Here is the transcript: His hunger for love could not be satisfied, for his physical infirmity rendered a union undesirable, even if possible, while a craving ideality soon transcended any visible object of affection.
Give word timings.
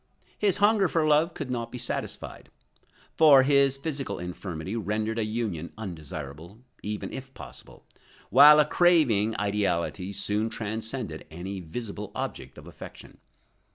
His 0.39 0.57
hunger 0.57 0.87
for 0.87 1.05
love 1.05 1.35
could 1.35 1.51
not 1.51 1.71
be 1.71 1.77
satisfied, 1.77 2.49
for 3.17 3.43
his 3.43 3.77
physical 3.77 4.17
infirmity 4.17 4.75
rendered 4.75 5.19
a 5.19 5.23
union 5.23 5.71
undesirable, 5.77 6.57
even 6.81 7.13
if 7.13 7.35
possible, 7.35 7.85
while 8.31 8.59
a 8.59 8.65
craving 8.65 9.39
ideality 9.39 10.11
soon 10.11 10.49
transcended 10.49 11.27
any 11.29 11.59
visible 11.59 12.11
object 12.15 12.57
of 12.57 12.65
affection. 12.65 13.19